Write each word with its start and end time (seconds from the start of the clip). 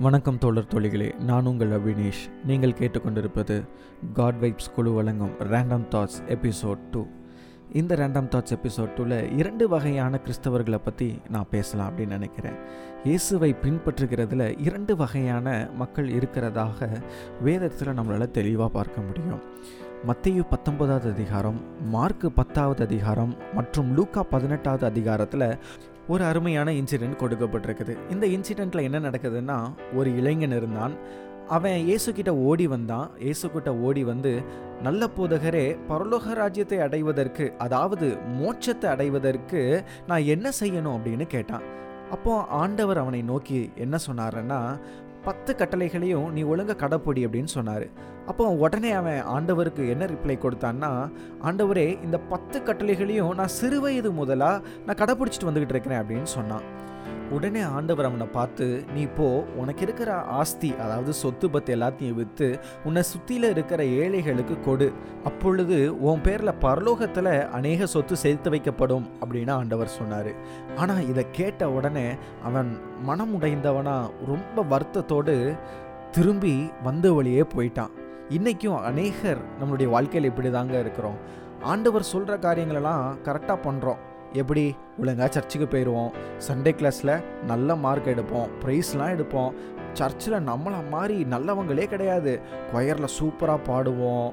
வணக்கம் 0.00 0.38
தோழர் 0.38 0.68
தோழிகளே 0.68 1.18
நான் 1.18 1.46
உங்கள் 1.46 1.70
அபினேஷ். 1.70 2.30
நீங்கள் 2.46 2.70
கேட்டுக்கொண்டிருப்பது 2.70 3.62
காட் 4.12 4.34
வைப்ஸ் 4.40 4.70
குழு 4.74 4.92
வழங்கும் 4.92 5.32
ரேண்டம் 5.38 5.84
தாட்ஸ் 5.90 6.16
எபிசோட் 6.28 6.78
டூ 6.90 7.06
இந்த 7.72 7.96
ரேண்டம் 7.96 8.28
தாட்ஸ் 8.28 8.56
எபிசோட் 8.56 8.94
டூவில் 8.96 9.38
இரண்டு 9.38 9.68
வகையான 9.68 10.20
கிறிஸ்தவர்களை 10.24 10.78
பற்றி 10.84 11.20
நான் 11.28 11.46
பேசலாம் 11.50 11.90
அப்படின்னு 11.90 12.06
நினைக்கிறேன். 12.06 12.56
இயேசுவை 13.04 13.54
பின்பற்றுகிறதுல 13.62 14.60
இரண்டு 14.60 14.96
வகையான 14.96 15.68
மக்கள் 15.74 16.08
இருக்கிறதாக 16.08 17.02
வேதத்தில் 17.40 17.88
நம்மளால் 17.88 18.30
தெளிவாக 18.30 18.70
பார்க்க 18.70 19.00
முடியும். 19.00 19.40
மத்திய 20.04 20.42
பத்தொன்பதாவது 20.42 21.12
அதிகாரம் 21.12 21.60
மார்க்கு 21.82 22.32
பத்தாவது 22.32 22.84
அதிகாரம் 22.84 23.36
மற்றும் 23.54 23.94
லூக்கா 23.94 24.22
பதினெட்டாவது 24.22 24.86
அதிகாரத்தில் 24.86 25.58
ஒரு 26.08 26.24
அருமையான 26.24 26.70
இன்சிடெண்ட் 26.70 27.20
கொடுக்கப்பட்டிருக்குது. 27.20 27.96
இந்த 28.10 28.26
இன்சிடெண்ட்டில் 28.26 28.82
என்ன 28.82 29.00
நடக்குதுன்னா 29.00 29.72
ஒரு 29.94 30.16
இளைஞன் 30.16 30.56
இருந்தான். 30.56 30.94
அவன் 31.48 31.72
இயேசுக்கிட்ட 31.72 32.28
ஓடி 32.28 32.66
வந்தான். 32.66 33.10
இயேசுக்கிட்ட 33.18 33.80
ஓடி 33.80 34.04
வந்து 34.04 34.42
நல்ல 34.82 35.08
போதகரே 35.16 35.78
பரலோக 35.88 36.34
ராஜ்யத்தை 36.34 36.80
அடைவதற்கு 36.80 37.52
அதாவது 37.58 38.16
மோட்சத்தை 38.40 38.84
அடைவதற்கு 38.84 39.84
நான் 40.06 40.24
என்ன 40.24 40.50
செய்யணும்? 40.60 40.96
அப்படின்னு 40.96 41.26
கேட்டான். 41.26 41.62
அப்போ 42.10 42.44
ஆண்டவர் 42.44 42.98
அவனை 42.98 43.22
நோக்கி 43.22 43.70
என்ன 43.76 43.96
சொன்னாருன்னா 44.10 44.80
பத்து 45.24 45.56
கட்டளைகளையும் 45.56 46.30
நீ 46.30 46.42
ஒழுங்க 46.42 46.76
கடைப்பிடி 46.76 47.26
அப்படின்னு 47.26 47.44
சொன்னார். 47.44 47.86
அப்போ 48.30 48.44
உடனே 48.64 48.90
அவன் 49.00 49.20
ஆண்டவருக்கு 49.34 49.82
என்ன 49.94 50.04
ரிப்ளை 50.12 50.36
கொடுத்தான்னா 50.42 50.90
ஆண்டவரே 51.48 51.88
இந்த 52.06 52.18
பத்து 52.32 52.58
கட்டளைகளையும் 52.68 53.34
நான் 53.40 53.56
சிறுவயது 53.60 54.10
முதலாக 54.20 54.62
நான் 54.86 55.00
கடைப்பிடிச்சிட்டு 55.00 55.48
வந்துக்கிட்டு 55.48 55.76
இருக்கிறேன் 55.76 56.02
அப்படின்னு 56.02 56.30
சொன்னான். 56.38 56.66
உடனே 57.36 57.60
ஆண்டவர் 57.76 58.08
அவனை 58.08 58.26
பார்த்து 58.36 58.66
நீ 58.94 59.02
போ 59.16 59.26
உனக்கு 59.60 59.82
இருக்கிற 59.86 60.10
ஆஸ்தி 60.40 60.70
அதாவது 60.84 61.12
சொத்து 61.20 61.46
பத்து 61.54 61.70
எல்லாத்தையும் 61.76 62.18
விற்று 62.18 62.48
உன்னை 62.86 63.02
சுற்றியில் 63.10 63.48
இருக்கிற 63.52 63.82
ஏழைகளுக்கு 64.00 64.56
கொடு. 64.66 64.88
அப்பொழுது 65.28 65.78
உன் 66.08 66.24
பேரில் 66.26 66.60
பரலோகத்தில் 66.64 67.32
அநேக 67.58 67.86
சொத்து 67.94 68.16
சேர்த்து 68.24 68.52
வைக்கப்படும் 68.54 69.06
அப்படின்னு 69.22 69.54
ஆண்டவர் 69.60 69.96
சொன்னார். 69.98 70.30
ஆனால் 70.82 71.08
இதை 71.12 71.24
கேட்ட 71.38 71.70
உடனே 71.78 72.06
அவன் 72.50 72.70
மனம் 73.08 73.34
உடைந்தவனா 73.38 73.96
ரொம்ப 74.32 74.64
வருத்தத்தோடு 74.74 75.36
திரும்பி 76.16 76.54
வந்த 76.88 77.06
வழியே 77.18 77.44
போயிட்டான். 77.56 77.92
இன்றைக்கும் 78.34 78.82
அநேகர் 78.88 79.40
நம்மளுடைய 79.60 79.88
வாழ்க்கையில் 79.92 80.28
இப்படி 80.28 80.50
தாங்க 80.50 80.74
இருக்கிறோம். 80.82 81.16
ஆண்டவர் 81.70 82.04
சொல்கிற 82.10 82.34
காரியங்களெல்லாம் 82.44 83.02
கரெக்டாக 83.26 83.56
பண்ணுறோம் 83.64 83.98
எப்படி? 84.42 84.64
ஒழுங்காக 85.00 85.28
சர்ச்சுக்கு 85.36 85.66
போயிடுவோம் 85.72 86.12
சண்டே 86.46 86.72
கிளாஸில் 86.78 87.12
நல்ல 87.50 87.76
மார்க் 87.84 88.08
எடுப்போம். 88.12 88.52
ப்ரைஸ்லாம் 88.62 89.12
எடுப்போம். 89.16 89.50
சர்ச்சில் 90.00 90.36
நம்மளை 90.50 90.80
மாதிரி 90.94 91.16
நல்லவங்களே 91.34 91.86
கிடையாது. 91.94 92.34
கொயரில் 92.72 93.14
சூப்பராக 93.18 93.60
பாடுவோம். 93.68 94.30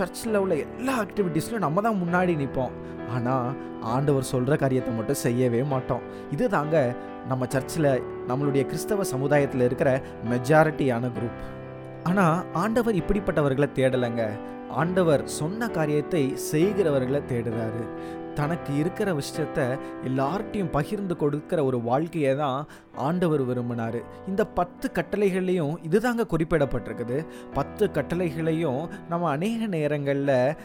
சர்ச்சில் 0.00 0.40
உள்ள 0.42 0.54
எல்லா 0.66 0.94
ஆக்டிவிட்டீஸ்லையும் 1.04 1.66
நம்ம 1.66 1.86
தான் 1.88 2.00
முன்னாடி 2.04 2.34
நிற்போம் 2.42 2.76
ஆனால் 3.16 3.50
ஆண்டவர் 3.94 4.30
சொல்கிற 4.34 4.56
காரியத்தை 4.56 4.94
மட்டும் 4.94 5.22
செய்யவே 5.24 5.62
மாட்டோம். 5.74 6.06
இது 6.36 6.44
தாங்க 6.56 6.76
நம்ம 7.28 7.44
சர்ச்சில் 7.56 7.90
நம்மளுடைய 8.28 8.62
கிறிஸ்தவ 8.70 9.04
சமுதாயத்தில் 9.14 9.66
இருக்கிற 9.68 9.90
மெஜாரிட்டியான 10.30 11.10
குரூப் 11.18 11.38
ஆனால் 12.04 12.52
ஆண்டவர் 12.52 12.94
இப்படிப்பட்டவர்களை 12.94 13.68
தேடலைங்க. 13.78 14.24
ஆண்டவர் 14.70 15.22
சொன்ன 15.28 15.68
காரியத்தை 15.68 16.34
செய்கிறவர்களை 16.52 17.20
தேடுறாரு. 17.32 17.82
தனக்கு 18.34 18.76
இருக்கிற 18.76 19.08
விஷயத்த 19.12 19.78
எல்லார்ட்டையும் 20.04 20.70
பகிர்ந்து 20.70 21.16
கொடுக்கிற 21.16 21.64
ஒரு 21.64 21.78
வாழ்க்கையை 21.80 22.36
தான் 22.36 22.66
ஆண்டவர் 22.94 23.42
விரும்பினார். 23.42 23.98
இந்த 24.26 24.46
பத்து 24.58 24.90
கட்டளைகள்லையும் 24.94 25.74
இதுதாங்க 25.88 26.24
குறிப்பிடப்பட்டிருக்குது. 26.32 27.18
பத்து 27.54 27.90
கட்டளைகளையும் 27.90 28.88
நம்ம 29.08 29.30
அநேக 29.30 29.66
நேரங்களில் 29.66 30.56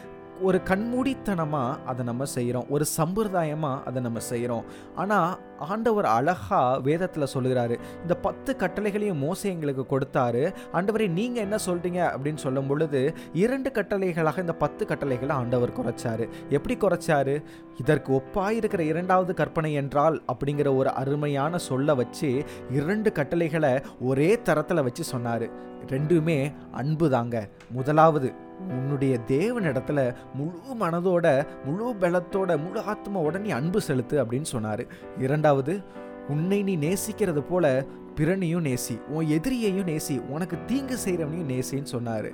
ஒரு 0.42 0.58
கண்மூடித்தனமாக 0.68 1.78
அதை 1.86 2.02
நம்ம 2.04 2.24
செய்கிறோம் 2.24 2.68
ஒரு 2.74 2.84
சம்பிரதாயமாக 2.98 3.82
அதை 3.88 4.02
நம்ம 4.02 4.20
செய்கிறோம் 4.20 4.64
ஆனால் 4.96 5.32
ஆண்டவர் 5.58 6.04
அழகாக 6.04 6.80
வேதத்தில் 6.80 7.30
சொல்லுகிறாரு. 7.34 7.74
இந்த 8.02 8.14
பத்து 8.26 8.56
கட்டளைகளையும் 8.56 9.20
மோசை 9.24 9.46
எங்களுக்கு 9.54 9.84
கொடுத்தாரு. 9.92 10.42
ஆண்டவரை 10.72 11.08
நீங்கள் 11.18 11.42
என்ன 11.42 11.56
சொல்கிறீங்க 11.66 12.00
அப்படின்னு 12.14 12.44
சொல்லும் 12.46 12.66
பொழுது 12.66 13.14
இரண்டு 13.42 13.70
கட்டளைகளாக 13.78 14.38
இந்த 14.38 14.56
பத்து 14.64 14.86
கட்டளைகளை 14.86 15.36
ஆண்டவர் 15.36 15.76
குறைச்சாரு. 15.78 16.26
எப்படி 16.48 16.76
குறைச்சாரு? 16.76 17.42
இதற்கு 17.78 18.12
ஒப்பாக 18.20 18.58
இருக்கிற 18.60 18.82
இரண்டாவது 18.82 19.34
கற்பனை 19.34 19.72
என்றால் 19.72 20.22
அப்படிங்கிற 20.32 20.76
ஒரு 20.76 20.92
அருமையான 20.92 21.58
சொல்ல 21.70 21.94
வச்சு 21.94 22.30
இரண்டு 22.70 23.12
கட்டளைகளை 23.12 23.74
ஒரே 24.00 24.30
தரத்தில் 24.42 24.86
வச்சு 24.88 25.04
சொன்னார். 25.04 25.48
ரெண்டுமே 25.94 26.38
அன்பு 26.80 27.06
தாங்க 27.10 27.36
முதலாவது 27.72 28.30
உன்னுடைய 28.68 29.18
தேவனிடத்துல 29.28 30.14
முழு 30.34 30.60
மனதோட 30.80 31.46
முழு 31.64 31.94
பலத்தோட 32.00 32.56
முழு 32.64 32.80
ஆத்மாவோட 32.80 33.38
நீ 33.38 33.50
அன்பு 33.50 33.80
செலுத்து 33.80 34.24
அப்படின்னு 34.24 34.42
சொன்னார். 34.42 34.84
இரண்டாவது 35.18 35.80
உன்னை 36.28 36.62
நீ 36.62 36.76
நேசிக்கிறது 36.76 37.40
போல 37.40 37.84
பிறனையும் 38.20 38.64
நேசி 38.68 38.94
உன் 39.16 39.28
எதிரியையும் 39.36 39.86
நேசி 39.90 40.14
உனக்கு 40.34 40.56
தீங்கு 40.70 40.96
செய்கிறவனையும் 41.04 41.50
நேசின்னு 41.52 41.92
சொன்னார். 41.92 42.28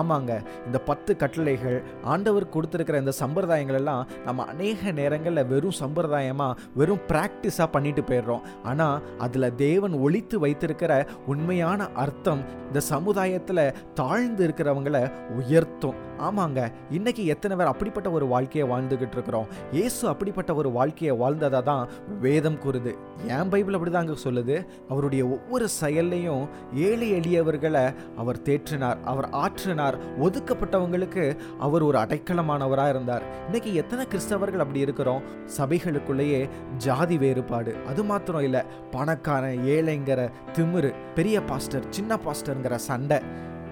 ஆமாங்க 0.00 0.32
இந்த 0.66 0.78
பத்து 0.88 1.12
கட்டளைகள் 1.22 1.78
ஆண்டவர் 2.12 2.46
கொடுத்துருக்கிற 2.54 2.98
இந்த 3.02 3.14
சம்பிரதாயங்கள் 3.20 3.78
எல்லாம் 3.80 4.06
நம்ம 4.26 4.46
அநேக 4.52 4.92
நேரங்களில் 5.00 5.48
வெறும் 5.52 5.78
சம்பிரதாயமாக 5.80 6.58
வெறும் 6.80 7.02
ப்ராக்டிஸாக 7.10 7.68
பண்ணிட்டு 7.76 8.04
போயிடுறோம். 8.10 8.44
ஆனால் 8.62 9.02
அதில் 9.26 9.56
தேவன் 9.66 9.96
ஒழித்து 10.06 10.38
வைத்திருக்கிற 10.44 10.92
உண்மையான 11.34 11.90
அர்த்தம் 12.04 12.44
இந்த 12.68 12.82
சமுதாயத்தில் 12.92 13.64
தாழ்ந்து 14.00 14.42
இருக்கிறவங்களை 14.46 15.02
உயர்த்தும். 15.40 15.98
ஆமாங்க. 16.22 16.72
இன்னைக்கு 16.90 17.26
எத்தனை 17.26 17.56
பேர் 17.56 17.66
அப்படிப்பட்ட 17.66 18.10
ஒரு 18.10 18.26
வாழ்க்கையை 18.26 18.70
வாழ்ந்துகிட்டு 18.70 19.12
இருக்கிறோம். 19.12 19.46
ஏசு 19.72 20.08
அப்படிப்பட்ட 20.08 20.54
ஒரு 20.54 20.70
வாழ்க்கையை 20.70 21.18
வாழ்ந்ததா 21.18 21.62
தான் 21.62 21.88
வேதம் 22.20 22.58
கூறுது. 22.60 22.94
ஏன் 23.28 23.48
பைபிள் 23.48 23.74
அப்படிதாங்க 23.74 24.16
சொல்லுது. 24.24 24.66
அவருடைய 24.88 25.26
ஒவ்வொரு 25.26 25.68
செயல்லையும் 25.68 26.48
ஏழை 26.74 27.12
எளியவர்களை 27.12 27.94
அவர் 28.16 28.38
தேற்றினார் 28.38 28.96
அவர் 29.04 29.28
ஆற்றினார். 29.28 29.98
ஒதுக்கப்பட்டவங்களுக்கு 30.20 31.36
அவர் 31.58 31.82
ஒரு 31.82 31.98
அடைக்கலமானவராக 31.98 32.88
இருந்தார். 32.88 33.22
இன்னைக்கு 33.44 33.74
எத்தனை 33.74 34.06
கிறிஸ்தவர்கள் 34.06 34.64
அப்படி 34.64 34.78
இருக்கிறோம்? 34.78 35.22
சபைகளுக்குள்ளேயே 35.58 36.48
ஜாதி 36.76 37.18
வேறுபாடு. 37.18 37.76
அது 37.88 38.04
மாத்திரம் 38.04 38.42
இல்லை. 38.42 38.60
பணக்காரன் 38.90 39.58
ஏழைங்கிற 39.58 40.30
திமிரு 40.52 40.94
பெரிய 41.14 41.40
பாஸ்டர் 41.40 41.84
சின்ன 41.90 42.18
பாஸ்டருங்கிற 42.26 42.74
சண்டை. 42.74 43.18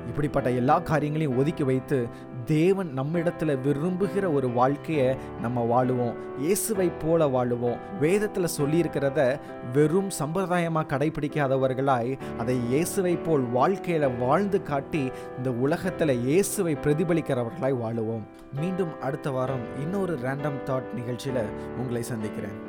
இப்படிப்பட்ட 0.09 0.51
எல்லா 0.51 0.79
காரியங்களையும் 0.79 1.39
ஒதுக்கி 1.39 1.63
வைத்து 1.63 2.09
தேவன் 2.45 2.93
நம்மிடத்துல 2.97 3.57
விரும்புகிற 3.65 4.33
ஒரு 4.33 4.51
வாழ்க்கையை 4.51 5.17
நம்ம 5.41 5.65
வாழுவோம். 5.73 6.15
இயேசுவை 6.39 6.91
போல 7.03 7.27
வாழுவோம். 7.27 7.77
வேதத்தில் 8.01 8.55
சொல்லியிருக்கிறத 8.59 9.41
வெறும் 9.73 10.09
சம்பிரதாயமாக 10.19 10.91
கடைபிடிக்காதவர்களாய் 10.93 12.19
அதை 12.39 12.59
இயேசுவை 12.69 13.17
போல் 13.17 13.41
வாழ்க்கையில் 13.41 14.17
வாழ்ந்து 14.17 14.63
காட்டி 14.63 15.11
இந்த 15.37 15.51
உலகத்தில் 15.51 16.25
இயேசுவை 16.25 16.75
பிரதிபலிக்கிறவர்களாய் 16.75 17.81
வாழுவோம். 17.85 18.23
மீண்டும் 18.61 19.01
அடுத்த 19.01 19.31
வாரம் 19.31 19.65
இன்னொரு 19.83 20.19
ரேண்டம் 20.23 20.61
தாட் 20.67 20.95
நிகழ்ச்சியில் 20.95 21.45
உங்களை 21.79 22.03
சந்திக்கிறேன். 22.03 22.69